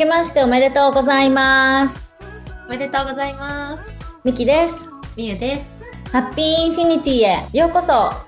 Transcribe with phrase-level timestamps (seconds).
[0.00, 2.10] けましておめでとうございます。
[2.66, 3.84] おめでとうございます。
[4.24, 4.88] ミキです。
[5.14, 6.10] みゆです。
[6.10, 7.92] ハッピーインフィニティへようこそ。
[7.92, 8.26] は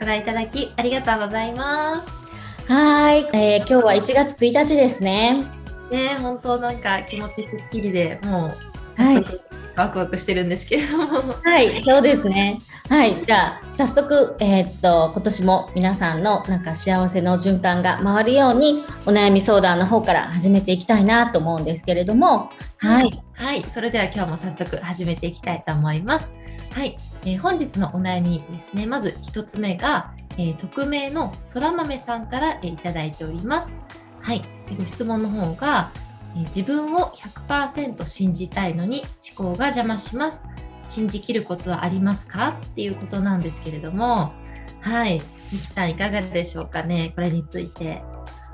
[0.00, 2.72] ご覧いただきありがとうございます。
[2.72, 5.50] ーい、えー今日は1月1日ですね。
[5.90, 9.47] ねえ、本当なんか気持ちすっきりで、もうはい
[9.78, 11.34] ワクワクしてるんですけれども。
[11.44, 12.58] はい、そうですね。
[12.88, 26.28] はい、じゃあ早速、えーっと今年も皆さんのなんか幸せの循環が回るようにお悩み相談の方から始めていきたいなと思うんですけれども、はい、はい、それでは今日も早速始めていきたいと思います。
[26.74, 28.86] はい、えー本日のお悩みですね。
[28.86, 33.70] まず一つ目が、えー匿名のそら豆さんから、えーいただいております。
[34.20, 36.07] はい、えーご質問の方が、えー
[36.40, 37.12] 自分を
[37.48, 39.02] 100%信じたいのに
[39.36, 40.44] 思考が邪魔します。
[40.86, 42.58] 信じきるコツはありますか？
[42.66, 44.32] っていうことなんですけれども、
[44.80, 45.20] はい、
[45.52, 48.02] ミキさんいかがでしょうかね、これについて。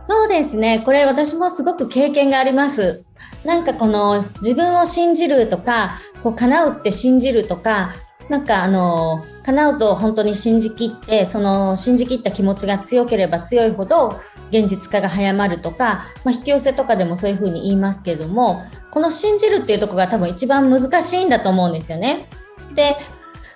[0.05, 0.83] そうですね。
[0.85, 3.05] これ私もすごく経験があります。
[3.45, 7.95] なんかこの自分を信じるとか、こう叶うって信じるとか、
[8.29, 14.19] なんかあの叶うと本当に信じきってその信じきった気持ちが強ければ強いほど
[14.51, 22.29] 現実化が早まるとか、まあ、引き寄せとかでもそういうふうに言いますけれどもこの信じるっていうところが多分一番難しいんだと思うんですよね。
[22.75, 22.97] で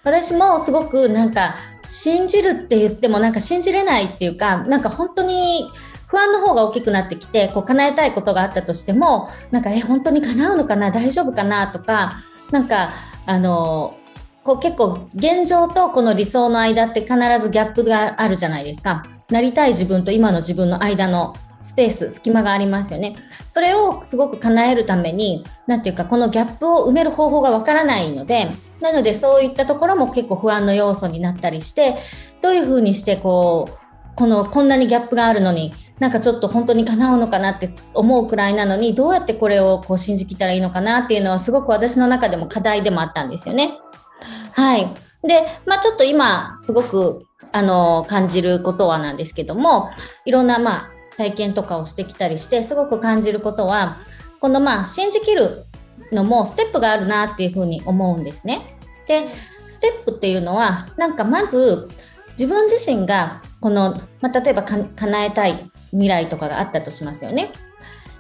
[0.05, 5.71] 私もすごくなんか信じるって言ってもなんか信じれないっていうかなんか本当に
[6.07, 12.95] 不安の方が大きくなってきてこう叶えたいことがあったとしてもなんかえ本当に叶うのかな大丈夫かなとかなんか
[13.27, 13.98] あの
[14.49, 28.47] こう結構現状とこの理想の間って必ずギャップがあるじゃないですかなりたい自分と今の自分の間のスペース隙間がありますよねそれをすごく叶えるために何ていうかこのギャップを埋める方法がわからないので
[28.81, 31.99] なのでそういったところも結構不安の要素になったりして
[32.41, 43.79] どういうふうにしてこうこのこんなにギャップがあるのになんかちょっと本当に叶うのかなって思うくらいなのにどうやってこれをこう信じきったらいいのかなっていうのはすごく私の中でも課題でもあったんですよね。
[44.59, 44.89] はい。
[45.23, 49.91] で、まあちょっと今すごくあの感じることはなんですけども
[50.25, 53.99] いろんなまあ体験とかをしてきたりしてすごく感じることは
[54.41, 55.65] このまあ信じきる
[56.13, 58.77] のもステップがあるなっていうふうに思うんですね。
[59.07, 59.29] で
[59.71, 61.89] ステップっていうのはなんかまず
[62.31, 67.53] 自分自身がこの、まあ、例えばか叶えたい未来とかがあったとしますよね。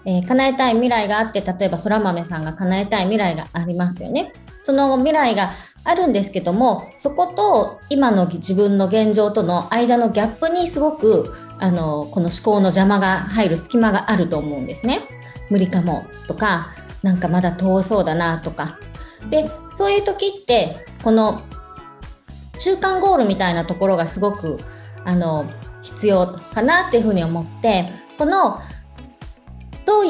[0.05, 4.33] えー叶えたい未来があって例えばそら豆さんが叶えたい未来がありますよね。
[4.63, 5.53] その未来が
[5.85, 15.09] あるんですけどもそこと今の自分の現状との間のギャップにすごくあのこの思考の邪魔が入る隙間があると思うんですね。
[15.51, 16.73] 無理かもとか
[17.03, 18.79] なんかまだ遠そうだなとか。
[19.31, 21.43] でそういう時ってこの
[22.59, 24.59] 中間ゴールみたいなところがすごく
[25.05, 25.47] あの
[25.83, 28.59] 必要かなっていうふうに思ってこの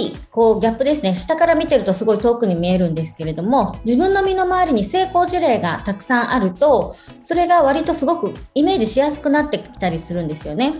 [0.00, 10.74] いこうギャップですね下から見てるとすごい遠くに見えるんですけれども自分の身の回りに成功事例がたくさんあるとそれが割とすごくイメージしやすくなってきたりするんですよね。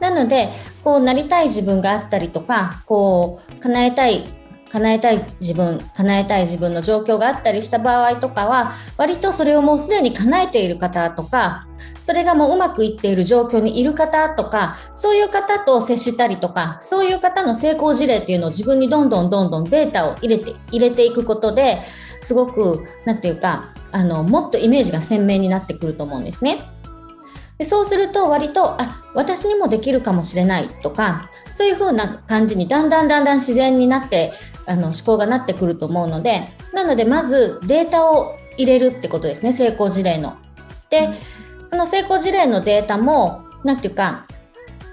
[0.00, 0.50] なので
[0.84, 4.37] こうなりたい自分があったりとかこう叶えたい
[4.70, 11.66] 叶えたい自分叶えたい自分の状況があったりした場合とかは割とそれをもうすでに叶えている方とか
[12.02, 21.80] それがもううまくいっている状況にいる方とかそういう方と接したりとかそういう方の成功事例っていうのを自分にどんどんどんどんデータを入れて入れていくことで
[22.22, 26.70] すごく何て言うかあのもっとイメージが鮮明になってくると思うんですね。
[27.58, 34.32] でそうすると割とあ私にもできるかもしれないとかそういう風な感じにだんだんだんだん自然になって
[34.68, 40.36] あの思考がなってくると思うのでなのでまずデータを入れるってことですね成功事例の。
[40.90, 41.08] で
[41.66, 44.26] その成功事例のデータも何て言うか、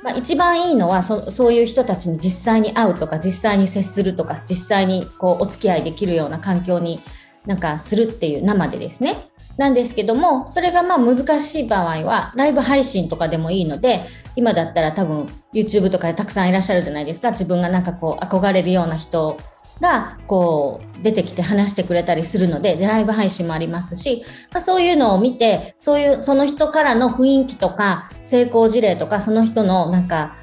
[0.03, 7.01] まあ、一番いいのはそそういう人たちに実際に会うとか実際に接するとか実際にこうお付き合いできるような環境に
[7.45, 9.29] なんかするっていう生でですね。
[9.57, 14.05] なんですけどもそれがまあ難しい場合はライブ配信とかでもいいので
[14.35, 19.37] 今だったら多分 YouTube とかでたくさんいらっしゃるじゃないですか自分がなんかこう憧れるような人
[19.81, 30.35] がこう出てきて話してくれたりするのででライブ配信もありますし、まあ、そういうのを見てそういうその人からの雰囲気とか成功事例とかその人のなんか、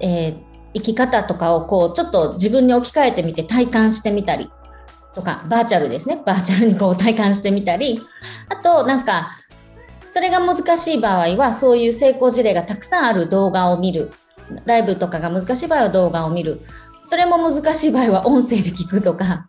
[0.00, 4.50] えー生き方とかをこうちょっと自分に置き換えてみて体感してみたり
[5.14, 6.22] とかバーチャルですね。
[6.24, 8.00] バーチャルにこう体感してみたり
[8.48, 9.30] あとなんか
[10.06, 14.10] それが難しい場合はそういう成功事例がたくさんある動画を見る。
[14.66, 16.60] ライブとかが難しい場合は動画を見る。
[17.02, 19.46] それも難しい場合は音声で聞くとか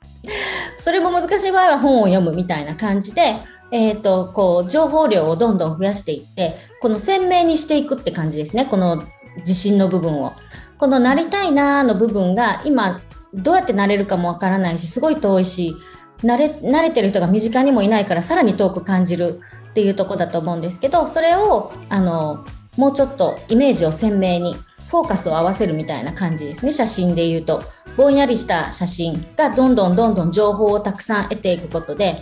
[0.77, 3.35] それも難しい場合は本を読むみたいな感じで、
[3.71, 9.03] えー、とこう情報量をどんどん増やしていってこの鮮明にしていくって感じですねこの
[9.38, 10.33] 自信の部分を。
[10.77, 13.00] このなりたいなーの部分が今
[13.33, 15.77] どうやってなれるかもわからないしすごい遠いし
[16.23, 22.45] 慣れ慣れてる人が身近にもいないからさらに遠く感じるっていうとこだと思うんですけどそれをあの
[22.77, 24.55] もうちょっとイメージを鮮明に
[24.94, 26.72] フォーカスを合わせるみたいな感じですね。
[26.72, 27.63] 写真で言うと。
[27.98, 32.22] ぼんやりした写真がどんどんどんどん情報をたくさん得ていくことで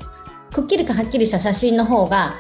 [0.54, 2.36] くっきりかはっきりした写真の方が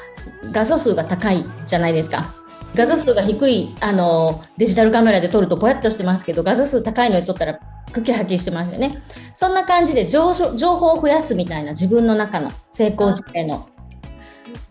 [0.53, 2.33] 画素数が高いじゃないですか。
[2.75, 7.59] 画素数が低いあのデジタルカメラで撮るとぼやっとしてますけど画素数高いので撮ったら
[7.91, 9.03] くっきりはっきりしてますよね。
[9.33, 13.67] そんな感じで情報を増やすみたいな自分の中の成功事例の。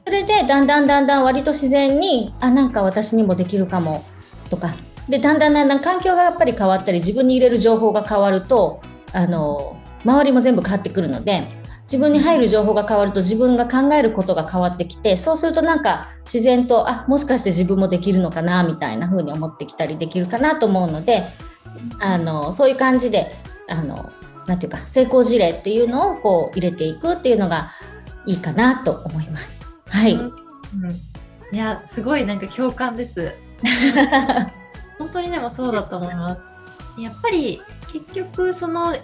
[0.06, 4.02] それでだんだんだんだん割と自然にあなんか私にもできるかも
[4.48, 4.74] とか
[5.10, 8.80] でだんだんだんだん環境がやっぱり変わったり自分に入れる情報が変わると
[9.12, 11.48] あの周りも全部変わってくるので
[11.82, 21.26] 自分に入る情報が変わると自分が考えることが変わってきてそうするとなんか自然とあもしかして自分もできるのかなみたいな風に思ってきたりできるかなと思うので
[21.98, 23.32] あのそういう感じで
[23.68, 24.12] あの
[24.46, 27.72] なていうか成功事例っていうのをこう入れていくっていうのが
[28.24, 29.66] いいかなと思います。
[29.86, 33.34] はい、うん、うん、いやすごいなんか共感です。
[35.00, 36.42] 本当にでもそうだと思います。
[36.98, 38.94] やっぱり結局その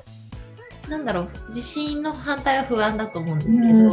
[0.88, 3.92] なんだろう自信の反対は不安だと思うんですけど、うん、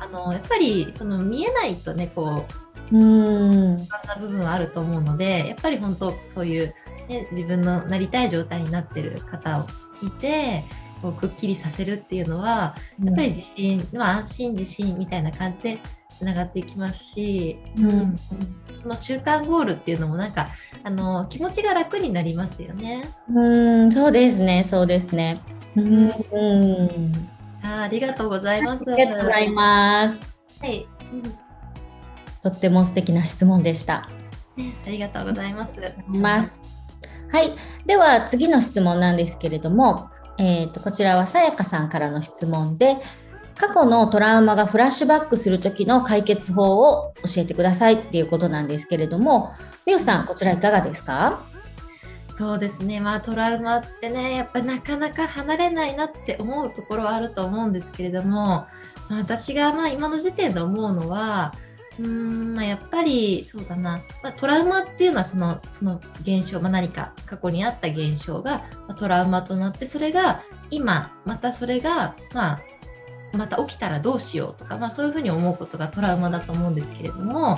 [0.00, 2.44] あのやっぱりその見えないとねこ
[2.92, 6.74] ううん不安な部分はあると思うのでやっぱり本当そういう、
[7.08, 9.66] ね、自分のなりたい状態になってる方を
[10.04, 10.64] いて
[11.02, 18.16] こうくっきりさせるっていうのはやっぱり自信、うん、安心自信みたいな感じでつながっていきますし、うん、うん、
[18.82, 20.48] その中間ゴールっていうのもなんか
[20.82, 23.02] あの気持ちが楽になりますよね。
[23.34, 25.42] うんそうですねそうですね。
[25.76, 27.12] うん、
[27.62, 28.90] あありがとうございます。
[28.90, 30.36] ありがとうございます。
[30.60, 30.86] はい、
[32.42, 34.08] とっても素敵な質問でした。
[34.86, 35.74] ありがとうございます。
[36.08, 36.60] ます
[37.30, 37.50] はい、
[37.84, 40.08] では次の質問なんですけれども、
[40.38, 42.96] えーと、こちらはさやかさんからの質問で、
[43.58, 49.52] 過去のトラウマがフラッシュバックする時の解決法を教えてくださいっていうことなんですけれども、
[49.86, 51.46] みおさん、こちらいかがですか？
[52.36, 58.66] そうですね、まあ、トラウマってね、やっぱなかなか離れないなって思うところはあると思うんですけれども、
[59.08, 61.54] 私がまあ今の時点で思うのは、
[61.98, 72.60] うんまあ、やっぱりそうだな、まあ、トラウマっていうのはそのその現象、まあ、何か過去にあった現象が、まあ、トラウマとなってそれが今またそれが、まあ、
[73.32, 77.56] また起きたらどうしようとか、まあ、そういうふうに思うことがトラウマだと思うんですけれども、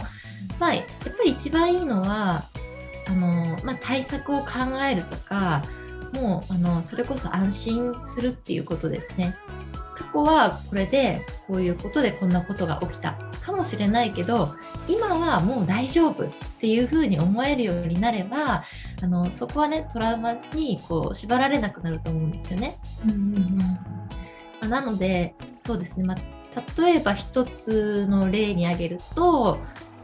[0.61, 0.85] まあ、やっ
[1.17, 2.45] ぱり一番いいのは
[3.09, 4.47] あの、まあ、対策を考
[4.89, 5.63] えるとか
[6.15, 9.37] もうあのそれこそ安心するっていうことですね。
[9.95, 13.19] 過去はこれでこういうことでこんなことが起きた
[13.49, 14.55] かもしれないけど
[14.87, 16.31] 今はもう大丈夫っ
[16.61, 18.65] ていうふうに思えるようになれば
[19.03, 22.79] あのそこはねトラウマにこう縛られなくなると思うんですよね。
[23.05, 23.79] うんうんうんま
[24.63, 25.35] あ、なので
[25.65, 29.59] そうですね、まあ、例えば一つの例に挙げると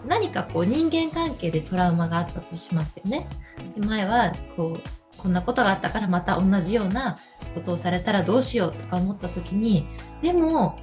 [0.07, 3.27] 何かこう人間関係でトラウマがあったとしますよね。
[3.77, 7.17] 前はこうこんなことがあったからまた同じような
[7.55, 9.87] ことをされたらどうしようとか思った時に
[10.23, 10.77] でも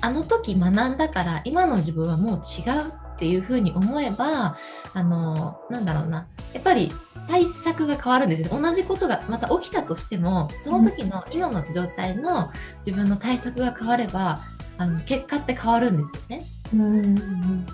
[0.00, 4.56] あの時学んだから今の自分はもう違うっていうふうに思えば
[4.92, 6.26] あのなんだろうな。
[6.52, 6.92] やっぱり
[7.28, 8.48] 対策が変わるんですよ。
[8.50, 12.50] 同じことがまた起きたとしてもその時の今の状態の
[12.84, 14.38] 自分の対策が変われば
[14.78, 16.42] あの結果って変わるんですよね。
[16.72, 17.16] うん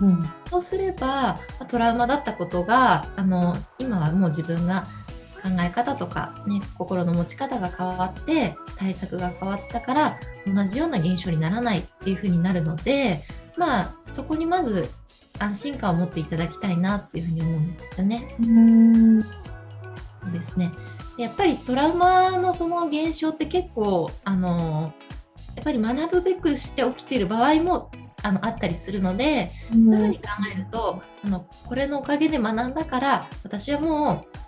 [0.01, 4.85] うん、そうすればトラウマだったことがあの今はもう自分が
[5.41, 13.23] 考え方とか、ね、心の持ち方が変わって対策が変わったから同じような現象にならないっていう風になるので
[13.57, 14.89] まあそこにまず
[15.39, 18.27] 安心感を持っていただきたいなっていうふうに思うんですよね。
[18.39, 19.21] うん。
[19.21, 19.27] そ
[20.29, 20.71] うですね。
[21.17, 24.93] やっぱりトラウマのその現象って結構あの
[25.55, 27.91] やっぱり学ぶべくして起きている場合も
[28.23, 34.40] あのあったりするので、そういうふうに考えるとあのこれのおかげで学んだから私はもう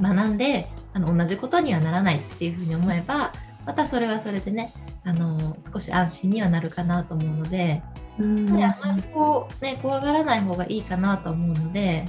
[0.00, 3.32] 学んであの同じことにはならないっていうふうに思えば
[3.66, 4.72] またそれはそれでね
[5.04, 7.82] あの少し安心にはなるかなと思うので、
[8.18, 12.04] うん、あまりこう、ね、怖がらない方がいいかなと思うので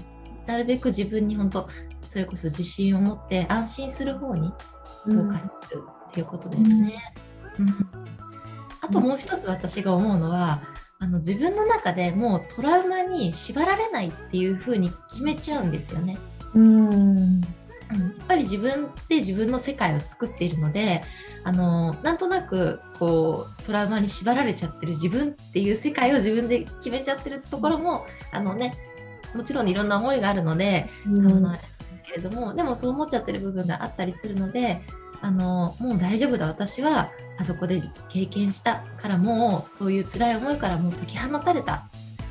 [0.48, 1.70] なるべく自分に本当
[2.04, 4.52] それこそ自信を持って安心する方に
[5.06, 7.14] フォーカスするっていうことですね。
[7.58, 7.76] うん、うん、
[8.82, 10.62] あともう一つ私が思うのは
[11.00, 16.18] あの自分の中でもうトラウマに縛られないっていう風に決めちゃうんですよね。
[16.54, 17.42] うん
[17.94, 21.02] やっぱり自分で自分の世界を作っているので
[21.44, 28.74] あのなんとなくこうトラウマに縛られちゃってる自分っていう世界を自分で決めちゃってるところもあのね
[29.34, 31.58] もちろんいろんな思いがあるので、うん、あの
[32.04, 34.82] けれどもでもそう思っちゃってる部分があったりするので
[35.22, 41.88] あのもう大丈夫だ私はあそこで経験したからもうそういう辛い思いからもう解き放たれた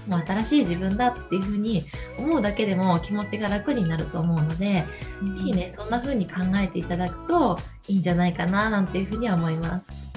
[0.07, 1.85] もう新しい自分だっていうふうに
[2.19, 4.85] 思うだけでも気持ちが楽になると思うので、
[5.23, 10.11] うん、ぜひねそんな風に考えていただくといいんじゃないかななんていうふうには思います。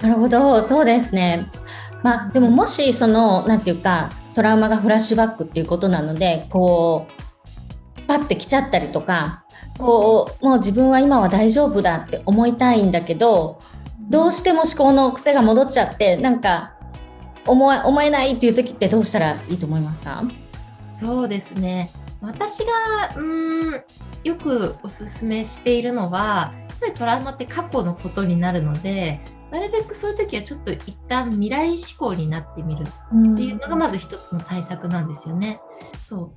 [0.00, 1.46] なるほどそうですね。
[2.02, 7.06] まあ、でももしその何て言うかトラウマがフラッシュバックっていうことなのでこ
[7.96, 9.44] うパッて来ちゃったりとか
[9.78, 13.58] こうもう自分は今は大丈夫だって思いたいんだけど
[14.10, 16.73] どうしても思考の癖が戻っちゃってなんか
[17.46, 20.24] 思え思えないっていう時ってどうしたらいいと思いますか？
[21.00, 21.90] そうですね。
[22.20, 22.72] 私が
[23.16, 23.82] うん
[24.24, 29.20] よくおすすめしているのはやっぱりトラウマって過去のことになるので
[29.50, 35.60] なるべくそういう時はちょっと一旦未来志向になってみるっていうのがまず一つの対策なんですよね。
[36.08, 36.30] そう。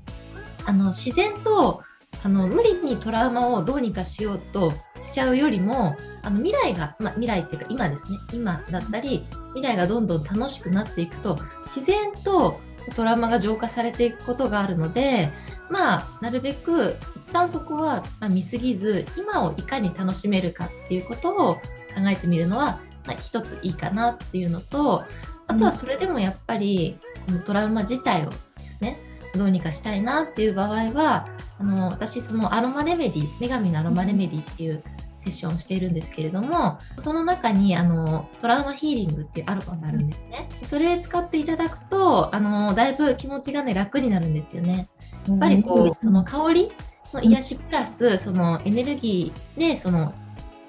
[0.65, 1.81] あの自然と
[2.23, 4.71] あの無理にトラウマをどうにかしようと
[5.01, 8.17] しちゃうよりもあの未来が、まあ、未来っていうか今ですね。
[8.33, 12.59] 今だったり未来がどんどん楽しくなっていくと自然と
[12.95, 15.31] トラウマが浄化されていくことがあるので
[15.69, 16.95] まあなるべく
[17.27, 21.61] 一旦そこは、ま見すぎず今をいかに楽しめるかっていうことを考
[22.09, 25.03] えてみるのは、まあ、一ついいかなっていうのと
[25.47, 28.99] あとはそれでもやっぱりこのトラウマ自体をですね
[29.33, 31.27] どうにかしたいなっていう場合は
[31.59, 34.83] あの私そのアロマレメディ女神のアロマレメディっていう
[35.17, 40.47] セッションをしているんですけれどもその中にあのトラウマヒーリングっていうアロマがあるんですね。
[40.63, 44.87] それ使っていただくとあのだいぶ気持ちがね楽になるんですよね。
[45.27, 46.71] やっぱりこうその香り
[47.13, 50.13] の癒しプラスそのエネルギーでその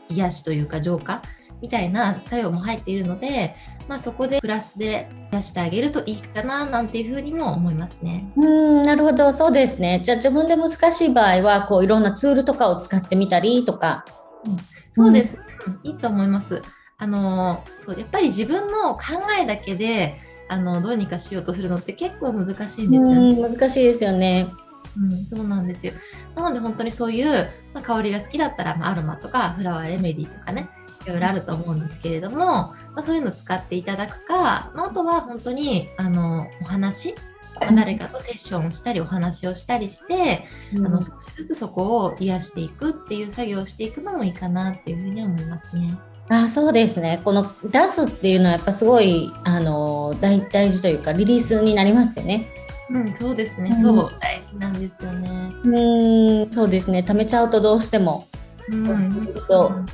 [0.09, 1.23] 癒しというか浄化
[1.61, 3.57] みたいな作用も入っているので、
[3.89, 8.31] まあ、そこでプラスで出してあげるといいかななんていうふうにも思いますね。
[8.37, 10.01] うんなるほどそうですね。
[10.05, 14.05] じゃあ自分で難しい場合はこういろんなツールとかを使ってみたりとか。
[14.45, 14.57] うん、
[14.93, 16.63] そうです、うん、いいと思います。
[16.99, 20.17] あのそうやっぱり自分の考えだけで
[20.49, 22.51] あのどうにかしようとするのって結構難し
[22.83, 23.37] いんですよね。
[23.37, 24.53] 難しいですよね。
[24.97, 25.93] うん、そうなんですよ。
[26.37, 30.69] なので本当にそういう、まあ、香りが好きだったら、まあ、アロマとかフラワーレメディとかね
[31.05, 37.15] いろいろあると思うんですけれども、まあ、そういうのを使っていただくか、まあ、あとは本当にあのお話
[37.61, 45.99] 誰かとセッションをしたりお話をしたりして、うん、あの少しずつそこを癒していくっていう作業をしていくのもいいかなっていうふうに思いますね。
[46.31, 52.49] あそうですねこの出すっていうのはやっぱすごいあの大大事というかリリースになりますよね。
[52.91, 55.51] うん、そうですね、うん、そう大事なんですよね。
[55.65, 58.27] うんそうですね貯めちゃうとどうしても。
[58.71, 59.87] うん、そう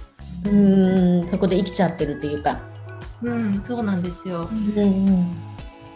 [0.45, 2.61] うんそこで生きちゃってるっていうか。
[3.23, 4.49] うん、そうなんですよ。
[4.53, 5.45] うんうん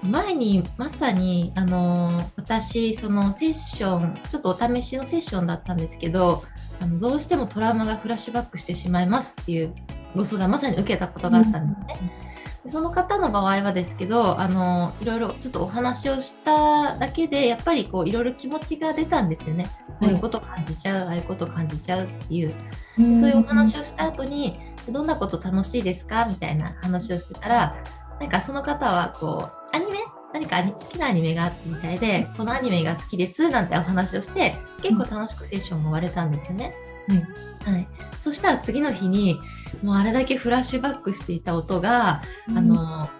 [0.02, 6.44] 前にまさにあの私そのセッションちょっとお試しのセッションだったんですけど
[6.80, 9.74] あのどうしてもトラウマがフラッシュバックしてしまいますっていう
[10.14, 12.27] ご相談まさに受けたことがあったんですね。
[12.68, 19.64] でその方の場合はですけどあのいろいろちょっとお話をしただけでやっぱりこういろいろ気持ちが出たんですよね。
[19.98, 22.54] こういうこと感じちゃう、ああいうこと感じちゃうっていう、
[22.98, 26.26] うそういうお話をした後にどんなこと楽しいですか？
[26.26, 27.82] みたいな話をしてたら
[28.20, 29.98] なんかその方はこうアニメ？
[30.34, 36.74] 何か好きなアニメがあってみたいでこのアニメが好きですなんてお話をして結構楽しくセッションが終われたんですよね。
[37.08, 37.88] はいはい、
[38.18, 39.40] そしたら次の日に
[39.82, 43.10] もうあれだけフラッシュバックしていた音が、うん、あの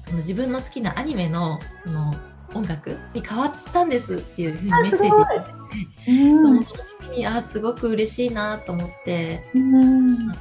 [0.00, 2.14] その自分の好きなアニメのその
[2.54, 5.10] 音楽に変わったんですっていうふうにメッセージ。
[5.10, 5.26] が
[6.04, 9.50] て、うん、その時にあすごく嬉しいなと思って。
[9.54, 10.32] うん。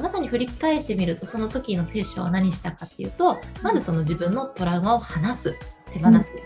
[0.00, 5.56] まさに振り返ってみるとその時のセッションは何したかっていうとまずその自分のトラウマを話す
[5.92, 6.42] 手放すですね、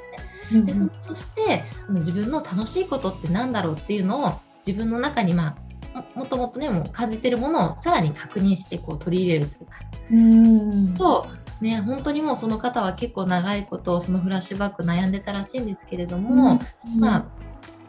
[0.53, 5.57] うん、でそして自分の楽しいことって何だろうっていうのを自分の中にま
[5.95, 9.73] あもともとねもう感じてるものをさらに確認してこう取り入れるというか。
[10.11, 11.27] うんと
[11.63, 16.59] ね、本当にもうその方は結構長いことそのフラッシュバック悩んでたらしいんですけれども、
[16.95, 17.25] うん、まあ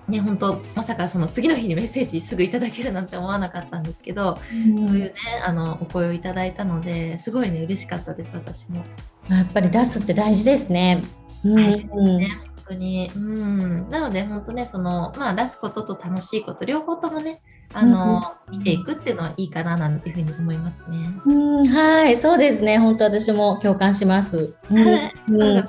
[0.07, 5.13] ね、本当まさかその次の日にメッセージすぐいただけるなんて思わなかったんですけど、うん、そういうね
[5.43, 8.83] あのお声をいただいたのですごいね嬉しかったです私も。
[9.29, 11.01] やっぱり出すって大事ですね。
[11.45, 13.11] 大事ですね、本当に。
[13.15, 17.41] うん、なので本当ねその、まあ、出すことと楽しいこと両方ともね
[17.73, 20.97] あの、うん、見ていくっていうのはいいかななんていうふうに思いますね。
[21.25, 22.77] うん、はい、そうですね。
[22.77, 24.53] 本当私も共感します。
[24.69, 25.63] うん、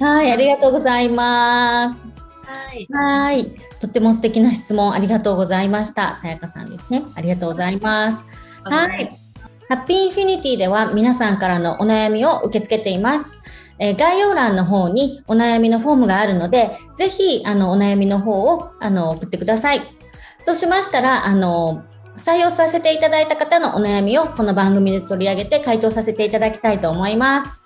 [0.00, 2.04] はい、ありがとうございます。
[2.44, 2.88] はい。
[2.90, 3.54] はい。
[3.80, 6.14] とても素敵な質問ありがとうございました。
[6.14, 7.04] さやかさんですね。
[7.14, 8.24] ありがとうございます。
[8.64, 9.08] はい。
[9.68, 13.39] ハッピーインフィニティでは皆さんからのお悩みを受け付けています。
[13.80, 19.80] えー、概要欄の方にお悩みのフォームがあるので、ぜひあのお悩みの方をあの送ってください。
[20.42, 21.82] そうしましたら、あの、
[22.16, 27.60] 採用させていただいた方のお悩みをこの番組で取り上げて回答させていただきたいと思います。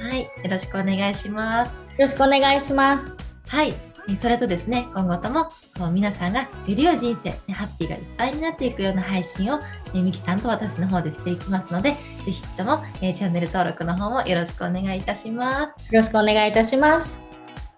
[0.00, 1.68] はい、よろしくお願いします。
[1.70, 3.14] よろしくお願いします。
[3.48, 3.74] はい、
[4.20, 5.44] それとですね、今後とも
[5.78, 9.58] こう皆さんがより良い人生、ハッピーがいっぱいになっていくような配信を、
[9.94, 11.98] えミキさんと私の方でしていきますので、ぜ
[12.30, 15.94] ひとも、えチャンネル登録の方もよろしくお願いいたします。
[15.94, 17.18] よろしくお願いいたします。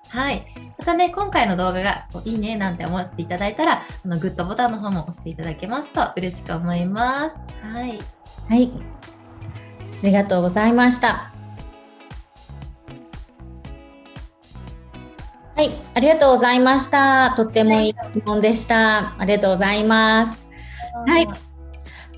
[0.09, 0.45] はい。
[0.79, 7.37] またね、今回の動画がこういいねなんて思っていただいたら、あのグッドボタンの方も押していただけますと嬉しく思います。
[7.63, 7.99] はい。
[8.49, 8.73] はい。
[10.03, 11.36] ありがとうございました。
[15.97, 17.31] ありがとうございました。
[17.37, 19.19] とってもいい質問でした。
[19.19, 20.47] ありがとうございます。
[21.07, 21.27] はい。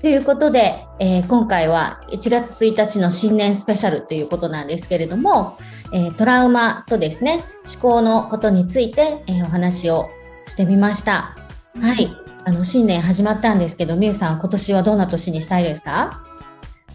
[0.01, 5.57] ということで、えー、今回は1月1日の新年スペシャルということなんですけれども、
[5.93, 10.09] えー、トラウマとですね、思考のことについて、えー、お話を
[10.45, 11.37] してみました。
[11.79, 12.13] はい。
[12.43, 16.21] あの、新年始まったんですけど、みゆさん、今年はどんな年にしたいですか？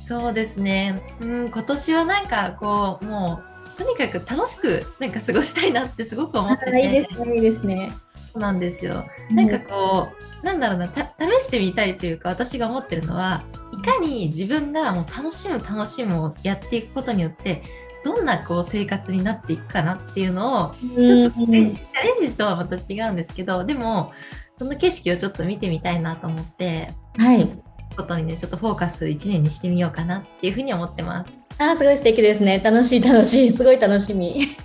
[0.06, 1.02] そうですね。
[1.22, 6.80] うん、今年はなんかこう、もう、とにかく楽しくなんか過ごしたいなってすごく思ってて。
[6.80, 7.92] いいですね、いいですね。
[8.32, 9.04] そうなんですよ。
[9.30, 10.08] なんかこ
[10.42, 17.62] う、なんだろうな、試してみたいというか、私が思ってるのは、いかに自分がもう楽しむ楽しむをやっていくことによって、
[18.04, 24.12] どんなこう生活になっていくかなっていうのを、ちょっとチャレンジとはまた違うんですけど、でも、
[24.56, 27.48] その景色をちょっと見てみたいなと思って、はい。
[27.96, 31.43] ことにね、ちょっとフォーカス1年にしてみようかなっていうふうに思ってます。
[31.58, 32.58] あすごい素敵ですね。
[32.58, 33.50] 楽しい楽しい。
[33.52, 34.56] すごい楽しみ。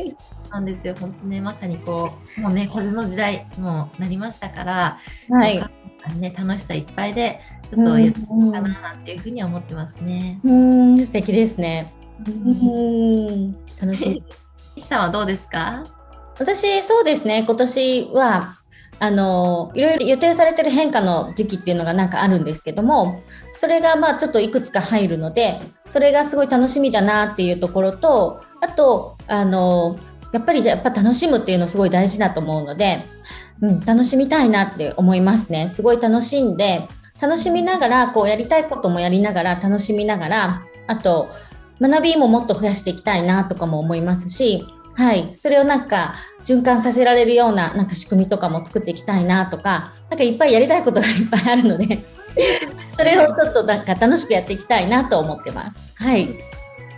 [0.52, 0.96] なんですよ。
[1.00, 5.64] 本当ね、まさにこう、もうね、風の時代もなりましたから、はい。
[6.20, 7.40] ね、楽しさいっぱいで、
[7.72, 10.40] ちょっとやっていこうかななんていうふうに思ってますね。
[10.44, 11.94] うん、素敵ですね。
[12.28, 14.24] うん、楽しみ。
[14.76, 15.84] 石さんはどうですか？
[16.40, 17.44] 私、そうですね。
[17.46, 18.56] 今年は、
[19.00, 29.98] あのいろいろ予定されてる変化の時期っていうのがなんかあるんですけどもそれがまあちょっといくつか入るのでそれがすごい楽しみだなっていうところとあとあの
[30.32, 33.04] やっぱりやっぱ楽しむっていうのすごい大事だと思うので、
[33.62, 35.70] うん、楽しみたいなって思いますね。
[35.70, 36.88] すごい楽しんで、
[37.22, 41.28] 楽しみながら、こうやりたいこともやりながら、楽しみながら、あと、
[41.82, 44.66] 学びももっと増やしていきたいなとかも思いますし、
[45.00, 52.04] はい、それをなんか循環させられるようななんか仕組みとかも作っていきたいなとか、なんかいっぱいやりたいことがいっぱいあるので
[52.92, 55.94] それをちょっとなんか楽しくやっていきたいなと思ってます。
[55.96, 56.24] はい。
[56.24, 56.36] い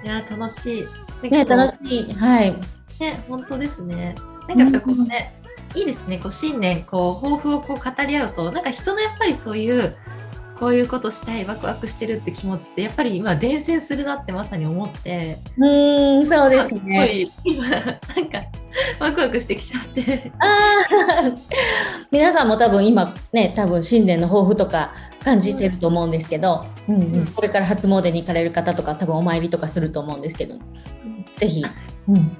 [0.03, 0.79] や楽し
[1.21, 1.29] い。
[1.29, 1.77] ね楽し
[2.09, 2.13] い。
[2.13, 2.55] はい。
[2.99, 4.15] ね、本当ですね。
[4.47, 5.35] なんかこうね、
[5.75, 6.17] うん、いいですね。
[6.17, 9.95] こう新年こう抱負をこう語り合うと、なんか人のやっぱりそういう
[10.61, 15.39] こういうことしたいワクワクしてるって気持ちってやっぱり今伝染するなってまさに思って。
[15.57, 17.25] うんそうですね。
[17.43, 17.97] 今なんか
[18.99, 20.31] ワクワクしてきちゃって。
[20.37, 20.45] あ
[22.11, 24.93] 皆さんも多分今ね多分新年の抱負とか
[25.23, 31.65] 感じてると思うんですけど、うん、うんうん、これから初詣に行かれる方とか多分お参りとかすると思うんですけど、うん、ぜひ、
[32.07, 32.37] うん、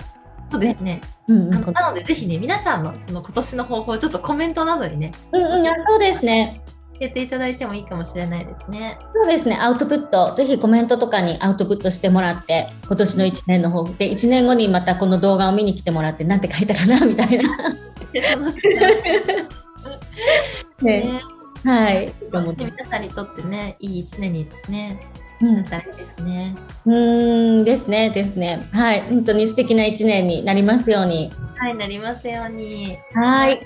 [0.51, 1.01] そうですね。
[1.27, 1.89] うん、うん、な。
[1.89, 6.61] のでぜひね皆さんのその今年の方法をちょっとコメントなどにね、うんうん、そうですね。
[7.01, 8.99] やっていただいてもいいかもしれないですね。
[9.11, 9.57] そうですね。
[9.59, 17.49] アウトプット、ぜひコメントとかにアウトプットしてもらって、今年の1年の抱負で、1年後にまたこの動画を見に来てもらって、なんて書いたかなみたいな。
[20.83, 21.21] ねね
[21.65, 22.13] はい。
[22.31, 22.45] 皆
[22.91, 24.99] さんにとってね、いい1年にね、
[25.41, 26.55] なったらいいですね。
[26.85, 26.91] う
[27.61, 28.69] んですねですね。
[28.73, 31.31] はい、本当に素敵な一年になりますように。
[31.57, 32.99] はい、なりますように。
[33.15, 33.59] はい。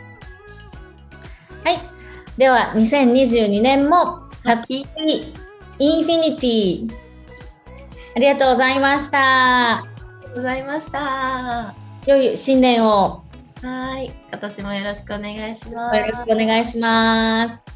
[1.65, 1.94] はい。
[2.37, 3.95] では、2022年も
[4.43, 5.33] ハッピー
[5.79, 6.95] インフィニティ。
[8.15, 9.77] ありがとうございました。
[9.77, 11.75] ありがとうございました。
[12.05, 13.23] 良い新年を。
[13.61, 14.11] はい。
[14.29, 15.97] 今年もよろしくお願いします。
[15.97, 17.74] よろしくお願いします。